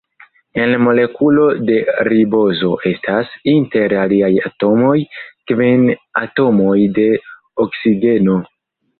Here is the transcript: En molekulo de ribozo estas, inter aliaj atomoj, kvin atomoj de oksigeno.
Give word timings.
En 0.61 0.71
molekulo 0.83 1.41
de 1.65 1.73
ribozo 2.07 2.69
estas, 2.91 3.35
inter 3.53 3.93
aliaj 4.03 4.29
atomoj, 4.49 4.95
kvin 5.51 5.85
atomoj 6.23 6.79
de 6.97 7.05
oksigeno. 7.65 8.39